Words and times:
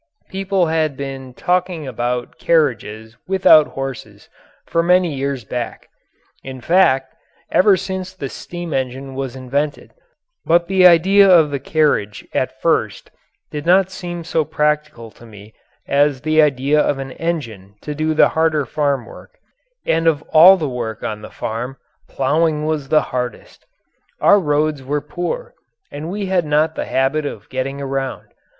People 0.29 0.65
had 0.65 0.97
been 0.97 1.31
talking 1.35 1.85
about 1.85 2.39
carriages 2.39 3.17
without 3.27 3.67
horses 3.77 4.29
for 4.65 4.81
many 4.81 5.13
years 5.13 5.43
back 5.45 5.89
in 6.43 6.59
fact, 6.59 7.13
ever 7.51 7.77
since 7.77 8.11
the 8.15 8.27
steam 8.27 8.73
engine 8.73 9.13
was 9.13 9.35
invented 9.35 9.93
but 10.43 10.65
the 10.67 10.87
idea 10.87 11.29
of 11.29 11.51
the 11.51 11.59
carriage 11.59 12.27
at 12.33 12.59
first 12.63 13.11
did 13.51 13.63
not 13.63 13.91
seem 13.91 14.23
so 14.23 14.43
practical 14.43 15.11
to 15.11 15.23
me 15.23 15.53
as 15.87 16.21
the 16.21 16.41
idea 16.41 16.79
of 16.81 16.97
an 16.97 17.11
engine 17.11 17.75
to 17.83 17.93
do 17.93 18.15
the 18.15 18.29
harder 18.29 18.65
farm 18.65 19.05
work, 19.05 19.37
and 19.85 20.07
of 20.07 20.23
all 20.33 20.57
the 20.57 20.67
work 20.67 21.03
on 21.03 21.21
the 21.21 21.29
farm 21.29 21.77
ploughing 22.09 22.65
was 22.65 22.89
the 22.89 23.01
hardest. 23.13 23.67
Our 24.19 24.39
roads 24.39 24.81
were 24.81 24.99
poor 25.01 25.53
and 25.91 26.09
we 26.09 26.25
had 26.25 26.43
not 26.43 26.73
the 26.73 26.85
habit 26.85 27.27
of 27.27 27.49
getting 27.49 27.79
around. 27.79 28.29